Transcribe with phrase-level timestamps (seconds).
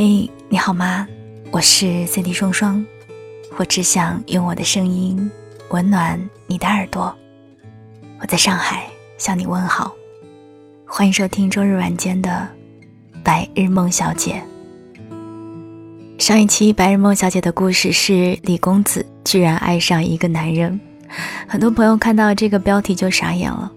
[0.00, 1.08] 嘿，你好吗？
[1.50, 2.86] 我是 c d 双双，
[3.56, 5.28] 我只想用我的声音
[5.70, 7.12] 温暖你的耳朵。
[8.20, 8.86] 我在上海
[9.18, 9.92] 向你问好，
[10.86, 12.48] 欢迎收听周日晚间的
[13.24, 14.40] 《白日梦小姐》。
[16.22, 20.78] 上一期《白日梦小姐》的故事是李公子居然爱上一个男人，
[21.48, 23.72] 很多朋友看到这个标题就傻眼了。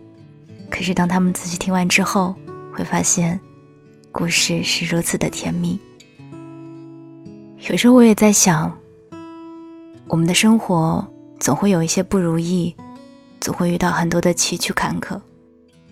[0.69, 2.35] 可是当他们仔细听完之后，
[2.71, 3.39] 会发现
[4.11, 5.79] 故事是如此的甜蜜。
[7.69, 8.75] 有时候我也在想，
[10.07, 11.05] 我们的生活
[11.39, 12.75] 总会有一些不如意，
[13.39, 15.19] 总会遇到很多的崎岖坎坷。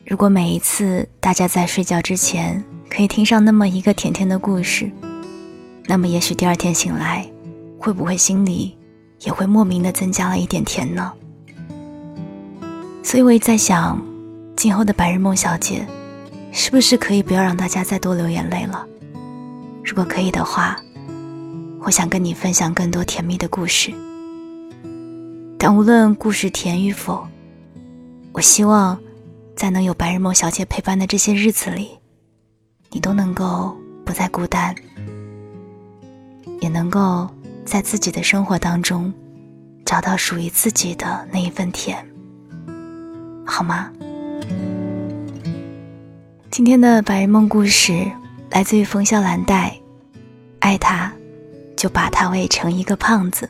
[0.04, 4.90] 如果每一次大家在睡觉之前可以听上那么一个甜甜的故事，
[5.86, 7.30] 那么也许第二天醒来，
[7.78, 8.76] 会不会心里
[9.20, 11.14] 也会莫名的增加了一点甜呢？
[13.04, 14.02] 所以我也在想，
[14.56, 15.86] 今后的白日梦小姐，
[16.52, 18.88] 是不是可以不要让大家再多流眼泪了？
[19.84, 20.76] 如果可以的话。
[21.82, 23.92] 我想跟你分享更多甜蜜的故事，
[25.58, 27.26] 但无论故事甜与否，
[28.32, 29.00] 我希望
[29.56, 31.90] 在能有白日梦小姐陪伴的这些日子里，
[32.92, 34.76] 你都能够不再孤单，
[36.60, 37.28] 也能够
[37.66, 39.12] 在自己的生活当中
[39.86, 42.06] 找到属于自己的那一份甜，
[43.46, 43.90] 好吗？
[46.52, 48.06] 今天的白日梦故事
[48.52, 49.76] 来自于冯笑兰黛，
[50.60, 51.12] 爱他。
[51.80, 53.50] 就把他喂成一个胖子。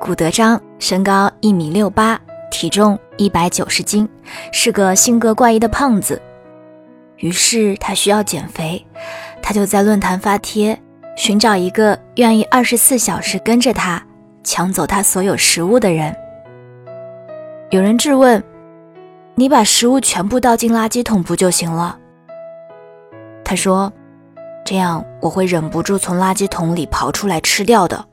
[0.00, 2.18] 古德章身高一米六八，
[2.50, 4.08] 体重一百九十斤，
[4.52, 6.20] 是个性格怪异的胖子。
[7.18, 8.82] 于是他需要减肥，
[9.42, 10.80] 他就在论坛发帖，
[11.14, 14.02] 寻找一个愿意二十四小时跟着他，
[14.42, 16.16] 抢走他所有食物的人。
[17.68, 18.42] 有人质问。
[19.34, 21.98] 你把食物全部倒进垃圾桶不就行了？
[23.42, 23.92] 他说
[24.64, 28.04] ：“这样我会忍不住从垃圾桶里刨出来吃掉的。”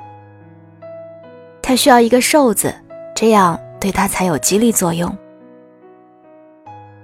[1.61, 2.73] 他需要一个瘦子，
[3.13, 5.15] 这样对他才有激励作用。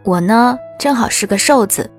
[0.04, 1.92] 我呢，正好是个瘦子，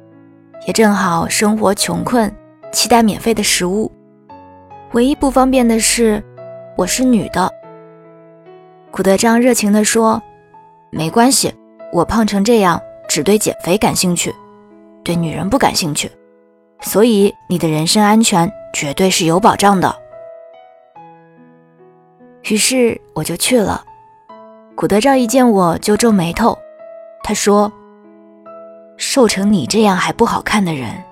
[0.66, 2.34] 也正好生活穷困，
[2.72, 3.92] 期待免费的食物。
[4.92, 6.22] 唯一不方便的是，
[6.76, 7.52] 我是女的。
[8.90, 10.22] 古德章热情地说
[10.90, 11.54] ：“没关系。”
[11.92, 14.34] 我胖成这样，只对减肥感兴趣，
[15.04, 16.10] 对女人不感兴趣，
[16.80, 19.94] 所以你的人身安全绝对是有保障的。
[22.44, 23.82] 于是我就去了。
[24.76, 26.56] 古德昭一见我就皱眉头，
[27.22, 27.72] 他说
[28.98, 31.02] ：“瘦成你这样还不好看的人，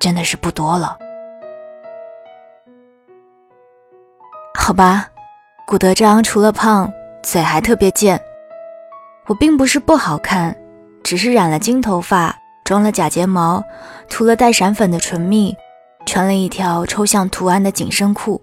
[0.00, 0.98] 真的是不多了。”
[4.58, 5.08] 好吧，
[5.66, 6.92] 古德章除了胖，
[7.22, 8.20] 嘴还特别贱。
[9.26, 10.54] 我并不是不好看，
[11.02, 13.64] 只是染了金头发，装了假睫毛，
[14.10, 15.56] 涂了带闪粉的唇蜜，
[16.04, 18.42] 穿了一条抽象图案的紧身裤，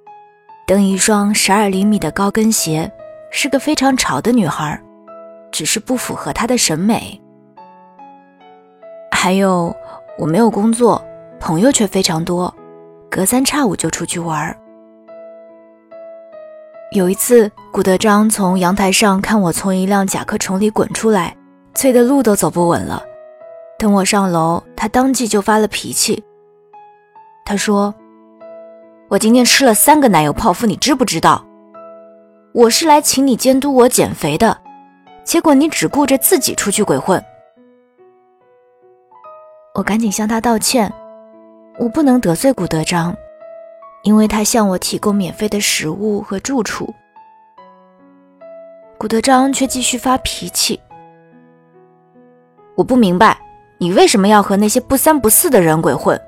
[0.65, 2.91] 蹬一双十二厘米的高跟鞋，
[3.29, 4.81] 是个非常潮的女孩，
[5.51, 7.21] 只是不符合她的审美。
[9.11, 9.75] 还有，
[10.17, 10.99] 我没有工作，
[11.39, 12.51] 朋友却非常多，
[13.07, 14.57] 隔三差五就出去玩儿。
[16.91, 21.33] 有一次，古德章从阳台上看我从一辆甲壳虫里滚出来，
[21.73, 23.01] 催的路都走不稳了。
[23.79, 26.21] 等我上楼，他当即就发了脾气。
[27.45, 27.95] 他说
[29.07, 31.45] ：“我今天吃了三个奶油泡芙，你知不知道？
[32.53, 34.57] 我是来请你监督我减肥的，
[35.23, 37.23] 结果你只顾着自己出去鬼混。”
[39.75, 40.91] 我赶紧向他道歉，
[41.79, 43.15] 我不能得罪古德章。
[44.03, 46.93] 因为他向我提供免费的食物和住处，
[48.97, 50.79] 古德章却继续发脾气。
[52.75, 53.39] 我不明白，
[53.77, 56.19] 你为什么要和那些不三不四的人鬼混？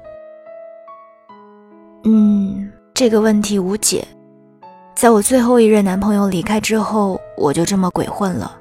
[2.04, 4.06] 嗯，这个问题无解。
[4.94, 8.60] 在我最后一任男朋友离开之后，我就这么鬼混了。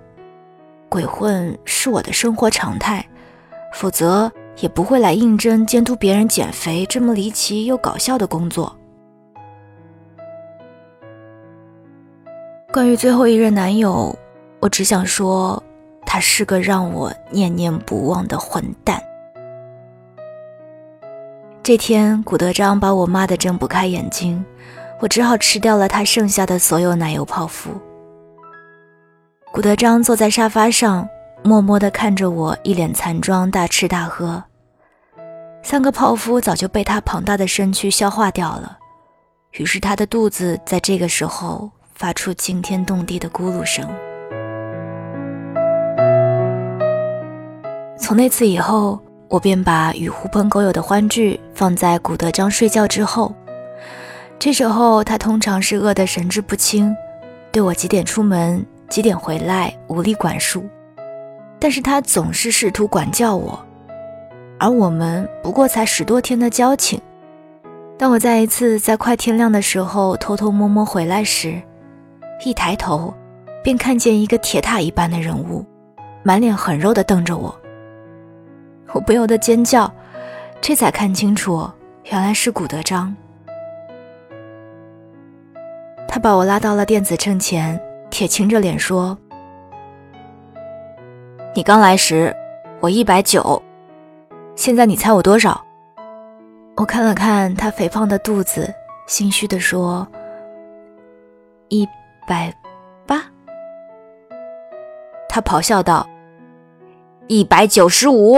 [0.89, 3.07] 鬼混是我的生活常态，
[3.75, 8.75] 否则也不会来应征监督别人减肥这么离奇又搞笑的工作。
[12.73, 14.19] 关于最后一任男友，
[14.59, 15.63] 我只想说，
[16.07, 18.99] 他是个让我念念不忘的混蛋。
[21.63, 24.43] 这天，古德章把我骂得睁不开眼睛，
[25.01, 27.73] 我只好吃掉了他剩下的所有奶油泡芙。
[29.53, 31.07] 古德章坐在沙发上，
[31.43, 34.43] 默默地看着我一脸残妆大吃大喝。
[35.63, 38.79] 三个泡芙早就被他庞大的身躯消化掉了，
[39.53, 41.71] 于是他的肚子在这个时候。
[42.03, 43.89] 发出惊天动地的咕噜声。
[47.97, 53.33] 从那次以后，我便把与狐朋狗友的欢聚放在古德章睡觉之后。
[54.37, 56.93] 这时候他通常是饿得神志不清，
[57.53, 60.65] 对我几点出门、几点回来无力管束，
[61.61, 63.57] 但是他总是试图管教我，
[64.59, 67.01] 而我们不过才十多天的交情。
[67.97, 71.63] 当我再一次在快天亮的时候偷偷摸摸回来时，
[72.45, 73.13] 一抬头，
[73.63, 75.65] 便看见一个铁塔一般的人物，
[76.23, 77.55] 满脸狠肉地瞪着我。
[78.93, 79.91] 我不由得尖叫，
[80.61, 81.71] 这才看清楚，
[82.11, 83.15] 原来是古德章。
[86.09, 87.81] 他把我拉到了电子秤前，
[88.11, 89.17] 铁青着脸说
[91.55, 92.35] ：“你刚来时，
[92.81, 93.63] 我一百九，
[94.57, 95.65] 现在你猜我多少？”
[96.77, 98.75] 我看了看他肥胖的肚子，
[99.07, 100.07] 心虚地说
[101.69, 101.89] ：“一
[102.27, 102.53] 百
[103.07, 103.25] 八。”
[105.29, 106.07] 他咆哮道
[107.27, 108.37] ：“一百九十五！”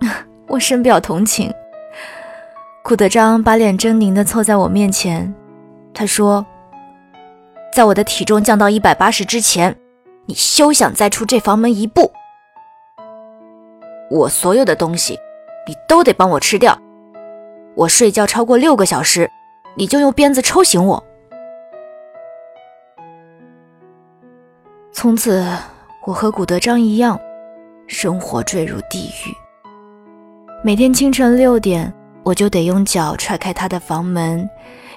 [0.48, 1.52] 我深表同情。
[2.84, 5.34] 顾德章把脸狰狞地凑在我面前，
[5.92, 6.46] 他说
[7.74, 9.76] ：“在我的体重降到一百八十之前，
[10.26, 12.12] 你休想再出这房门一步。
[14.08, 15.18] 我所有的东西，
[15.66, 16.78] 你都得帮我吃掉。”
[17.74, 19.28] 我睡觉超过六个小时，
[19.74, 21.04] 你就用鞭子抽醒我。
[24.96, 25.46] 从此，
[26.06, 27.20] 我和古德章一样，
[27.86, 29.30] 生活坠入地狱。
[30.64, 34.48] 每天清晨六点，我就得用脚踹开他的房门，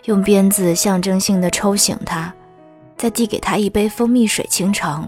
[0.06, 2.34] 用鞭子象征性的抽醒他，
[2.96, 5.06] 再递给他一杯蜂蜜水清肠。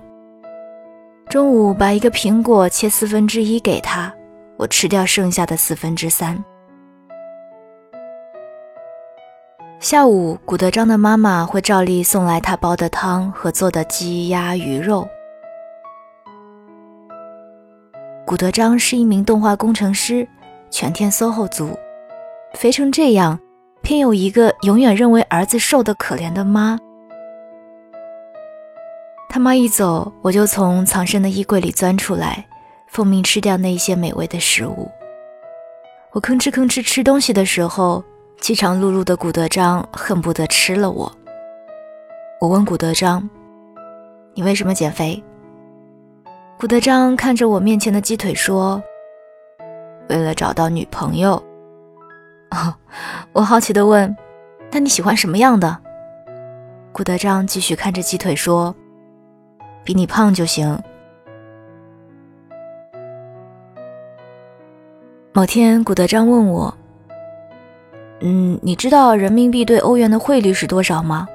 [1.30, 4.14] 中午把一个苹果切四分之一给他，
[4.58, 6.38] 我吃掉剩下的四分之三。
[9.82, 15.10] 下午，古德章的妈妈会照例送来他煲的汤和做的鸡鸭鱼肉。
[18.24, 20.26] 古德章是一名动画工程师，
[20.70, 21.76] 全天 SOHO 族，
[22.54, 23.40] 肥成这样，
[23.82, 26.78] 偏有一个永远认为儿子瘦的可怜的妈。
[29.30, 32.46] 他妈一走，我就从藏身的衣柜里钻出来，
[32.86, 34.92] 奉命吃掉那些美味的食物。
[36.12, 38.04] 我吭哧吭哧吃东西的时候。
[38.42, 41.12] 饥肠辘辘的古德章恨不得吃了我。
[42.40, 43.30] 我问古德章
[44.34, 45.24] ：“你为什么减肥？”
[46.60, 48.82] 古德章看着我面前的鸡腿说
[50.10, 51.36] ：“为了找到女朋友。”
[52.50, 52.74] 哦，
[53.32, 54.18] 我好奇的问
[54.74, 55.78] ：“那你喜欢什么样的？”
[56.92, 58.76] 古德章继续看着鸡腿说
[59.86, 60.82] ：“比你胖就行。”
[65.32, 66.76] 某天，古德章问我。
[68.24, 71.28] 嗯，你知道人民币对欧元的汇率是多少吗？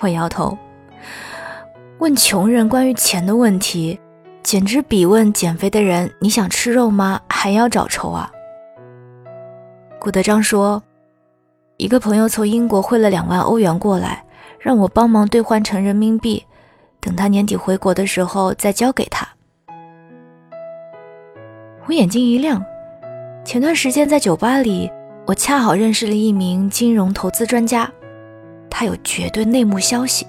[0.00, 0.56] 我摇头。
[1.98, 3.98] 问穷人关于钱的问题，
[4.42, 8.30] 简直比问减肥的人“你想吃肉吗”还要找抽啊！
[9.98, 10.82] 古德章说，
[11.76, 14.24] 一个朋友从英国汇了两万欧元过来，
[14.58, 16.44] 让我帮忙兑换成人民币，
[17.00, 19.26] 等他年底回国的时候再交给他。
[21.86, 22.64] 我眼睛一亮，
[23.44, 24.90] 前段时间在酒吧里。
[25.26, 27.90] 我恰好认识了一名金融投资专家，
[28.70, 30.24] 他有绝对内幕消息，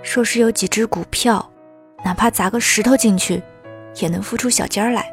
[0.00, 1.44] 说是有几只股票，
[2.04, 3.42] 哪怕砸个石头进去，
[3.96, 5.04] 也能孵出小尖儿来。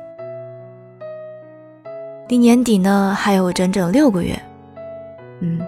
[2.28, 4.40] 离年底呢还有整整六个月，
[5.40, 5.60] 嗯，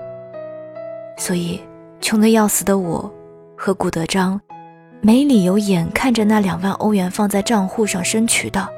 [1.18, 1.60] 所以
[2.00, 3.12] 穷得要死的我
[3.58, 4.40] 和古德章，
[5.02, 8.70] 没理由眼看着那两万欧元放在账户上生渠道，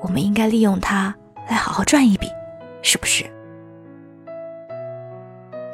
[0.00, 1.14] 我们应该利用它
[1.46, 2.26] 来好好赚一笔，
[2.80, 3.26] 是不是？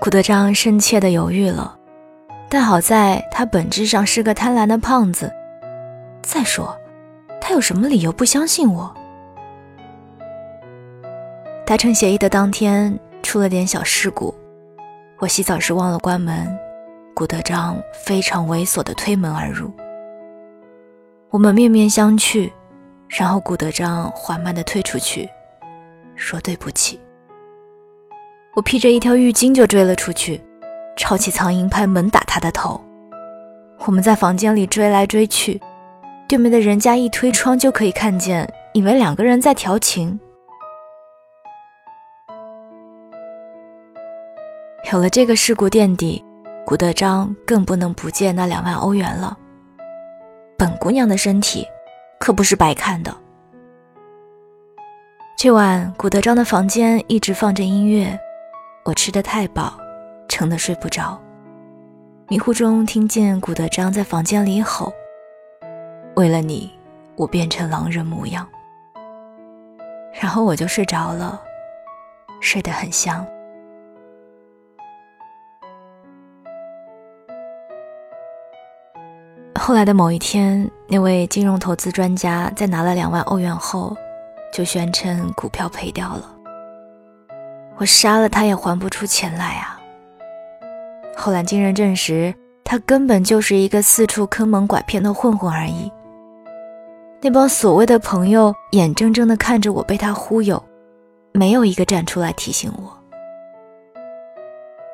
[0.07, 1.77] 古德章深切地犹豫了，
[2.49, 5.29] 但好在他本质上是个贪婪的胖子。
[6.23, 6.79] 再说，
[7.41, 8.95] 他有什么理由不相信我？
[11.67, 14.33] 达成协议的当天出了点小事故，
[15.19, 16.57] 我洗澡时忘了关门，
[17.13, 19.73] 古德章非常猥琐地推门而入。
[21.31, 22.49] 我们面面相觑，
[23.09, 25.29] 然后古德章缓慢地退出去，
[26.15, 27.01] 说对不起。
[28.57, 30.41] 我披着一条浴巾就追了出去，
[30.97, 32.81] 抄起苍蝇拍猛打他的头。
[33.85, 35.61] 我们在房间里追来追去，
[36.27, 40.19] 对面的人家一推窗就可以看见，以为两个人在调情。
[44.91, 46.25] 有了这个事故垫底，
[46.65, 49.37] 古德章更不能不借那两万欧元了。
[50.57, 51.67] 本姑娘的身体
[52.19, 53.15] 可不是白看的。
[55.37, 58.19] 这晚，古德章的房间一直放着音乐。
[58.87, 59.77] 我吃得太饱，
[60.29, 61.21] 撑得睡不着。
[62.29, 64.93] 迷糊中听见古德章在房间里吼
[66.15, 66.71] ：“为了你，
[67.17, 68.49] 我变成狼人模样，
[70.13, 71.43] 然后我就睡着了，
[72.41, 73.27] 睡得很香。
[79.59, 83.97] 后来的某一天，那位金融投资专家在拿了两万欧元后，
[84.53, 86.36] 就宣称股票赔掉了。
[87.79, 89.81] 我杀了他也还不出钱来啊！
[91.17, 95.91] 后来经人证实，他根本就是一个四处坑蒙拐骗的混混而已。
[97.21, 100.63] 那帮所谓的朋友眼睁睁地看着我被他忽悠，
[101.33, 102.93] 没有一个站出来提醒我。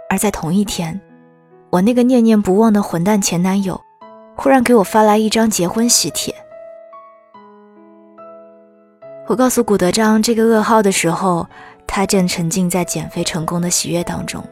[0.09, 1.01] 而在同一天，
[1.71, 3.81] 我那个念念不忘的混蛋前男友。
[4.35, 6.35] 忽然给我发来一张结婚喜帖。
[9.27, 11.47] 我告诉古德章这个噩耗的时候，
[11.95, 14.43] 他正沉浸在减肥成功的喜悦当中。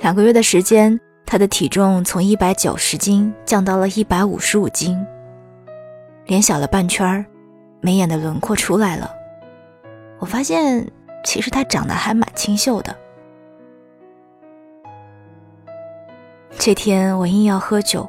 [0.00, 5.06] 两个月的时间，他的体重从一百九十斤降到了一百五十五斤，
[6.24, 7.26] 脸小了半圈儿，
[7.82, 9.14] 眉眼的轮廓出来了。
[10.18, 10.90] 我发现，
[11.24, 12.96] 其实他长得还蛮清秀的。
[16.58, 18.08] 这天我硬要喝酒。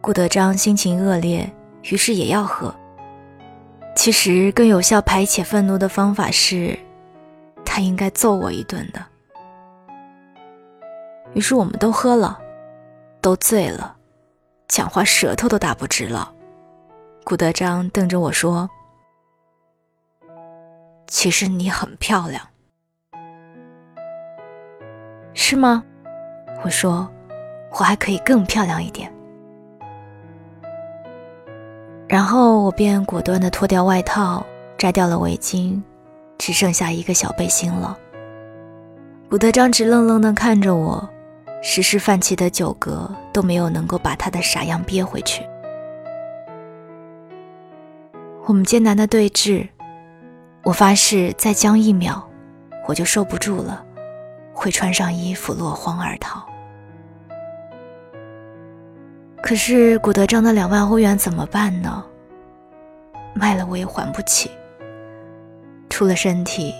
[0.00, 1.48] 顾德章心情恶劣，
[1.84, 2.74] 于是也要喝。
[3.94, 6.76] 其实更有效排解愤怒的方法是，
[7.74, 9.04] 他应该揍我一顿的。
[11.32, 12.38] 于是我们都喝了，
[13.20, 13.96] 都醉了，
[14.68, 16.32] 讲话舌头都打不直了。
[17.24, 18.70] 顾德章瞪着我说
[21.08, 22.46] ：“其实你很漂亮，
[25.34, 25.82] 是吗？”
[26.62, 27.10] 我说
[27.74, 29.12] ：“我还可以更漂亮一点。”
[32.06, 34.46] 然后我便果断地脱掉外套，
[34.78, 35.82] 摘掉了围巾，
[36.44, 37.98] 只剩下一个小背心了。
[39.30, 41.08] 古德章直愣愣地看着我，
[41.62, 45.42] 时时泛起的酒嗝都没有能够把他的傻样憋回去。
[48.44, 49.66] 我们艰难的对峙，
[50.64, 52.22] 我发誓再僵一秒，
[52.86, 53.82] 我就受不住了，
[54.52, 56.46] 会穿上衣服落荒而逃。
[59.42, 62.04] 可是古德章的两万欧元怎么办呢？
[63.32, 64.50] 卖了我也还不起。
[65.96, 66.74] 除了身体，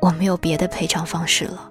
[0.00, 1.70] 我没有别的赔偿方式了。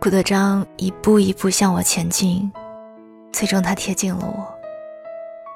[0.00, 2.52] 古德章一步一步向我前进，
[3.32, 4.52] 最终他贴近了我，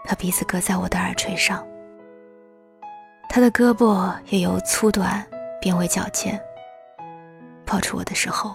[0.09, 1.67] 把鼻子搁在我的耳垂上，
[3.29, 5.27] 他的胳膊也由粗短
[5.61, 6.41] 变为矫健。
[7.65, 8.55] 抱住我的时候。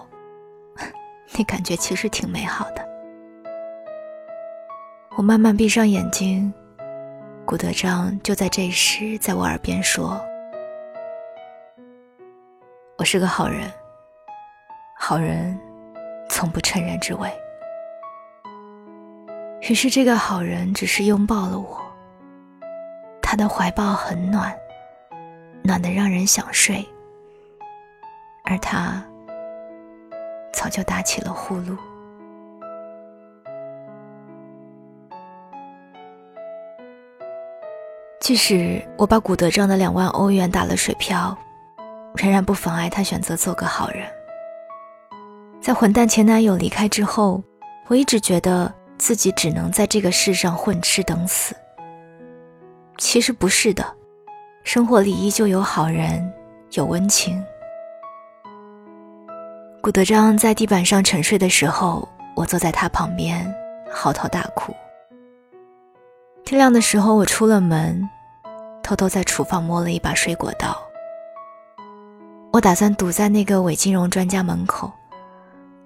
[1.36, 2.82] 那感觉其实挺美好的。
[5.14, 6.50] 我慢慢闭上眼睛，
[7.44, 10.18] 古德章就在这时在我耳边说
[12.96, 13.70] ：“我是个好人，
[14.96, 15.58] 好人
[16.30, 17.28] 从不趁人之危。”
[19.68, 21.78] 于是这个好人只是拥抱了我，
[23.20, 24.56] 他的怀抱很暖，
[25.62, 26.86] 暖得让人想睡，
[28.44, 29.02] 而他。
[30.52, 31.76] 早就打起了呼噜。
[38.22, 41.36] 即使我把古德章的两万欧元打了水漂，
[42.14, 44.06] 仍然不妨碍他选择做个好人。
[45.60, 47.42] 在混蛋前男友离开之后，
[47.88, 51.52] 我一直觉得自己只能在这个世上混吃等死。
[52.96, 53.84] 其实不是的，
[54.62, 56.32] 生活里依旧有好人，
[56.74, 57.44] 有温情。
[59.82, 63.52] 古德章在地板上沉睡的时候，我坐在他旁边，
[63.90, 64.72] 嚎啕大哭。
[66.52, 68.06] 天亮的时候，我出了门，
[68.82, 70.76] 偷偷在厨房摸了一把水果刀。
[72.52, 74.92] 我打算堵在那个伪金融专家门口，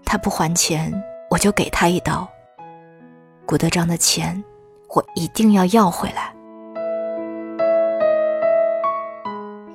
[0.05, 0.93] 他不还钱，
[1.31, 2.29] 我就给他一刀。
[3.47, 4.43] 古德章的钱，
[4.89, 6.35] 我一定要要回来。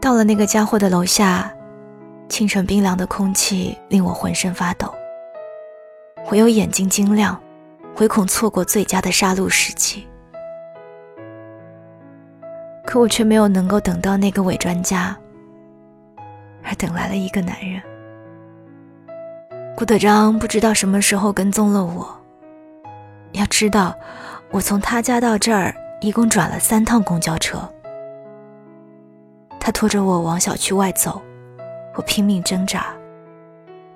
[0.01, 1.49] 到了那个家伙的楼下。
[2.27, 4.93] 清晨冰凉的空气令我浑身发抖，
[6.31, 7.41] 唯有眼睛晶亮，
[7.99, 10.05] 唯恐错过最佳的杀戮时机。
[12.91, 15.17] 可我却没有能够等到那个伪专家，
[16.61, 17.81] 而等来了一个男人。
[19.77, 22.05] 顾德章不知道什么时候跟踪了我。
[23.31, 23.95] 要知道，
[24.49, 27.57] 我从他家到这儿一共转了三趟公交车。
[29.57, 31.21] 他拖着我往小区外走。
[31.95, 32.87] 我拼命挣扎，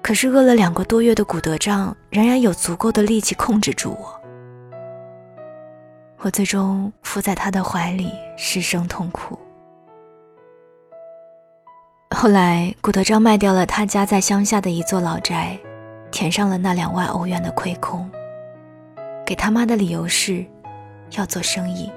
[0.01, 4.24] 可是饿了两个多月的古德章仍然有足够的力气控制住我。
[6.25, 9.37] 我最终伏在他的怀里失声痛哭。
[12.15, 15.55] 后来，古德章卖掉了他家在乡下的一座老宅，
[16.09, 18.09] 填上了那两万欧元的亏空。
[19.23, 20.43] 给他妈的理由是，
[21.11, 21.91] 要做生意。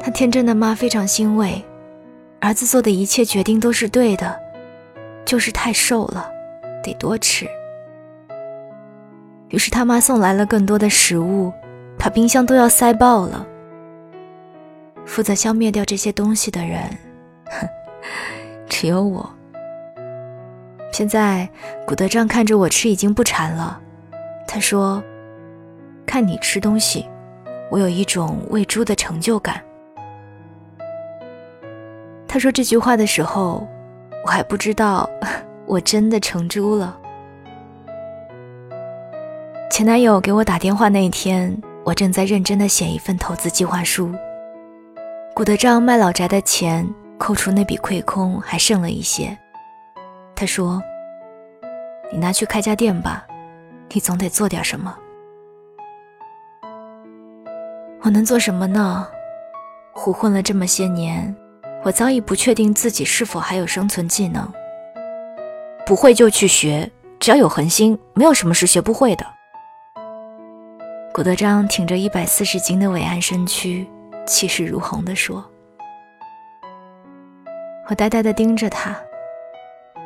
[0.00, 1.62] 他天真的妈非常欣慰，
[2.40, 4.40] 儿子做的一切决定都是对的，
[5.26, 6.32] 就是太瘦了，
[6.82, 7.46] 得多吃。
[9.50, 11.52] 于是他妈送来了更多的食物，
[12.04, 13.46] 把冰箱都要塞爆了。
[15.06, 16.82] 负责消灭掉这些东西的人，
[17.46, 17.66] 哼，
[18.68, 19.26] 只有我。
[20.92, 21.48] 现在
[21.86, 23.80] 古德章看着我吃已经不馋了，
[24.46, 25.02] 他说
[26.04, 27.08] ：“看你吃东西，
[27.70, 29.62] 我有一种喂猪的成就感。”
[32.28, 33.66] 他说这句话的时候，
[34.26, 35.08] 我还不知道
[35.64, 36.98] 我真的成猪了。
[39.70, 44.10] 前男友给我打电话那一天，我正在认真的写一份投资计划书。
[45.34, 46.88] 古德章卖老宅的钱，
[47.18, 49.36] 扣除那笔亏空，还剩了一些。
[50.34, 50.82] 他说
[52.10, 53.26] ：“你拿去开家店吧，
[53.90, 54.96] 你总得做点什么。”
[58.00, 59.06] 我能做什么呢？
[59.92, 61.36] 胡混了这么些年，
[61.82, 64.50] 我早已不确定自己是否还有生存技能。
[65.84, 69.26] 不会就去学，只要有恒心，没有什么是学不会的。
[71.14, 73.86] 古德章挺着一百四十斤的伟岸身躯。
[74.26, 75.44] 气势如虹地说
[77.88, 78.96] ：“我呆呆地盯着他。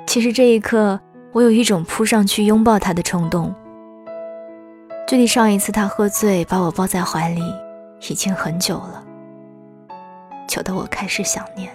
[0.07, 1.01] 其实这一刻，
[1.33, 3.55] 我有一种扑上去拥抱他的冲动。
[5.07, 7.41] 距离上一次他喝醉把我抱在怀里，
[8.11, 9.03] 已经很久了，
[10.47, 11.71] 久得我开始想念。”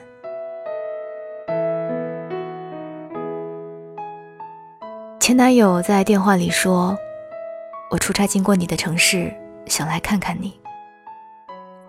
[5.19, 6.95] 前男友在电话里说
[7.93, 9.31] ：“我出差经过你的城市，
[9.67, 10.59] 想来看看你。”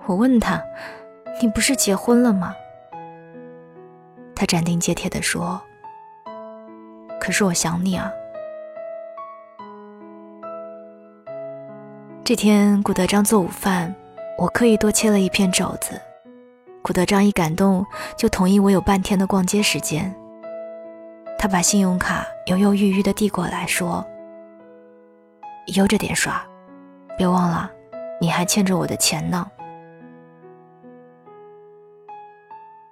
[0.04, 0.62] 我问他
[1.40, 2.54] ：“你不是结婚了吗？”
[4.36, 5.58] 他斩钉截铁地说
[7.18, 8.12] ：“可是我想你啊。”
[12.22, 13.94] 这天，古德章做午饭，
[14.36, 15.98] 我刻意多切了一片肘子。
[16.82, 20.14] 古德章一感动，就同意我有半天的逛街时间。
[21.38, 24.06] 他把信用卡犹犹豫豫地递过来，说
[25.68, 26.44] ：“悠着点刷，
[27.16, 27.70] 别忘了，
[28.20, 29.50] 你还欠着我的钱呢。”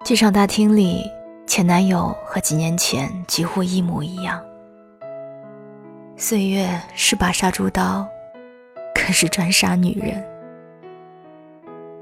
[0.04, 1.08] 剧场大厅里，
[1.46, 4.42] 前男友和几年前几乎一模一样。
[6.16, 8.06] 岁月是把杀猪刀，
[8.94, 10.24] 可是专杀女人。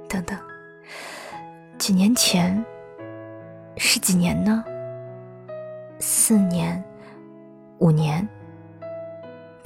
[0.08, 0.38] 等等，
[1.78, 2.64] 几年前
[3.76, 4.64] 是几年呢？
[5.98, 6.82] 四年、
[7.78, 8.26] 五年。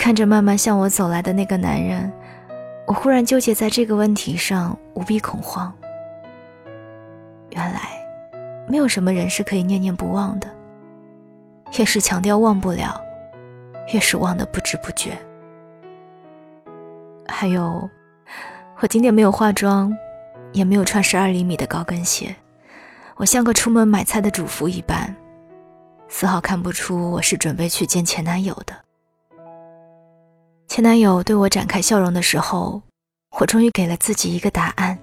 [0.04, 2.12] 看着慢慢向我走来的那个男人，
[2.86, 5.72] 我忽然纠结在这个问题上，无比恐慌。
[7.48, 7.80] 原来。
[8.68, 10.46] 没有什么人是可以念念不忘的。
[11.78, 13.00] 越是强调忘不了，
[13.94, 15.16] 越是忘得不知不觉。
[17.26, 17.88] 还有，
[18.80, 19.90] 我今天没有化妆，
[20.52, 22.36] 也没有穿十二厘米的高跟鞋，
[23.16, 25.16] 我像个出门买菜的主妇一般，
[26.08, 28.83] 丝毫看不出我是准备去见前男友的。
[30.74, 32.82] 前男友对我展开笑容的时候，
[33.38, 34.98] 我终于给了自己一个答案：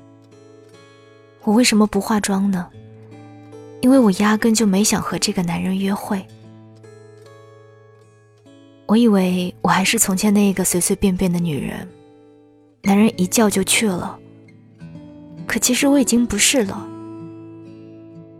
[1.43, 2.67] 我为什么不化妆呢？
[3.79, 6.27] 因为我压根就没想和这个男人约会。
[8.86, 11.88] 我以为我还是从前那个随随便便的女人，
[12.81, 14.19] 男人一叫就去了。
[15.47, 16.86] 可其实我已经不是了。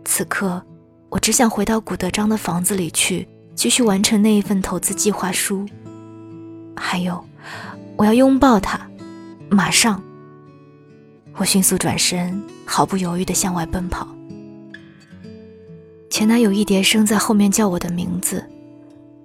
[0.04, 0.62] 此刻，
[1.08, 5.66] 我只想回到古德章的房子里去，继续完成那一份投资计划书。
[6.76, 7.22] 还有，
[7.96, 8.80] 我要拥抱他，
[9.50, 10.02] 马上。
[11.36, 14.06] 我迅速转身，毫不犹豫地向外奔跑。
[16.10, 18.44] 前男友一叠声在后面叫我的名字，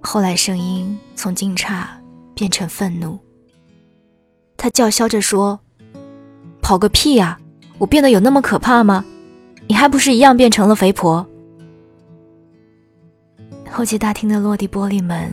[0.00, 1.84] 后来声音从惊诧
[2.34, 3.18] 变成愤怒。
[4.56, 5.60] 他叫嚣着说
[6.62, 7.38] ：“跑个屁呀！
[7.76, 9.04] 我变得有那么可怕吗？
[9.66, 11.24] 你还不是一样变成了肥婆？”
[13.70, 15.30] 候机大厅的落地玻璃门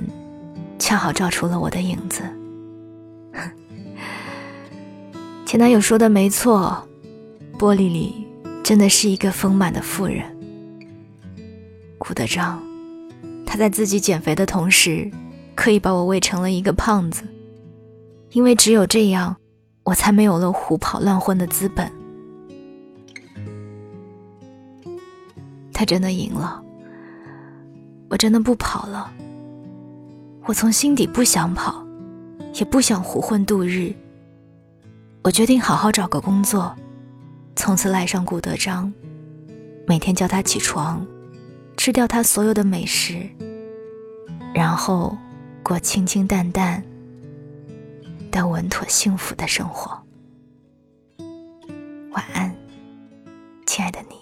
[0.85, 2.21] 恰好照出了我的影子。
[5.43, 6.87] 前男友说的没错，
[7.57, 8.27] 玻璃里
[8.63, 10.23] 真的是一个丰满的妇人。
[11.97, 12.61] 顾德章，
[13.47, 15.09] 他在自己减肥的同时，
[15.55, 17.23] 刻意把我喂成了一个胖子，
[18.33, 19.35] 因为只有这样，
[19.81, 21.91] 我才没有了胡跑乱混的资本。
[25.73, 26.63] 他真的赢了，
[28.07, 29.11] 我真的不跑了。
[30.47, 31.83] 我从心底不想跑，
[32.53, 33.91] 也不想胡混度日。
[35.23, 36.75] 我决定好好找个工作，
[37.55, 38.93] 从此赖上顾德章，
[39.87, 41.05] 每天叫他起床。
[41.77, 43.29] 吃掉他所有的美食，
[44.53, 45.15] 然后
[45.61, 46.81] 过清清淡淡、
[48.31, 49.91] 但稳妥幸福的生活。
[52.11, 52.55] 晚安，
[53.65, 54.14] 亲爱的你。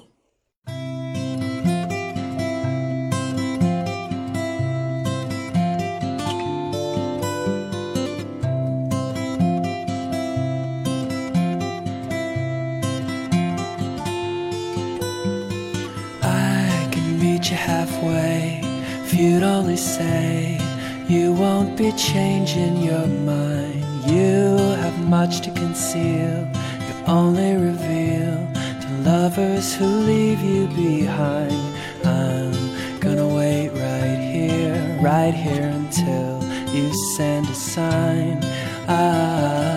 [17.53, 18.59] Halfway
[19.03, 20.59] if you'd only say
[21.07, 23.83] you won't be changing your mind.
[24.05, 26.47] You have much to conceal,
[26.85, 28.35] you only reveal
[28.81, 31.53] to lovers who leave you behind.
[32.05, 38.43] I'm gonna wait right here, right here until you send a sign.
[38.87, 39.72] I'm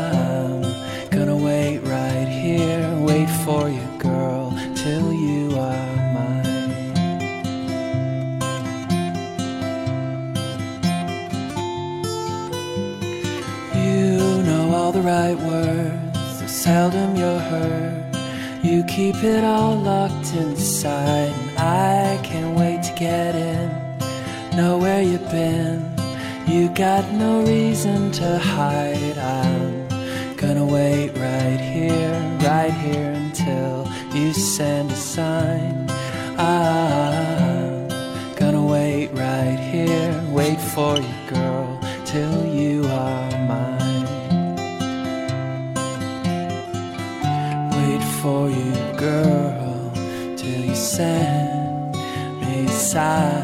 [14.97, 18.03] the right words, so seldom you're heard.
[18.63, 23.69] You keep it all locked inside, and I can't wait to get in.
[24.57, 25.93] Know where you've been,
[26.47, 29.19] you got no reason to hide.
[29.19, 29.87] I'm
[30.37, 35.91] gonna wait right here, right here until you send a sign.
[36.39, 37.89] I'm
[38.35, 41.16] gonna wait right here, wait for you,
[52.97, 53.36] side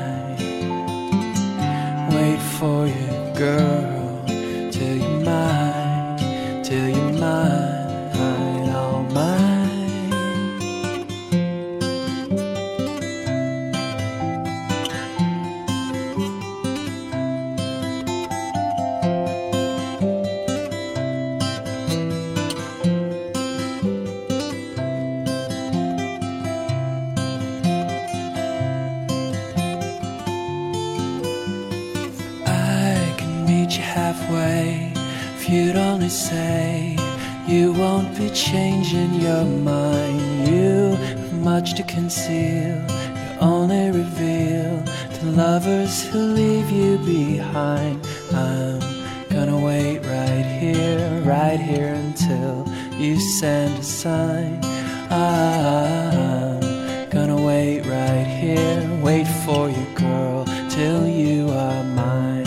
[46.12, 48.06] who leave you behind.
[48.32, 48.80] I'm
[49.30, 52.66] gonna wait right here, right here until
[52.98, 54.60] you send a sign.
[55.10, 56.60] I'm
[57.08, 62.46] gonna wait right here, wait for you, girl, till you are mine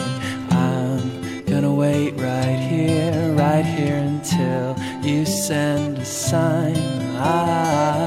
[0.52, 6.78] I'm gonna wait right here, right here until you send a sign.
[7.18, 8.05] I'm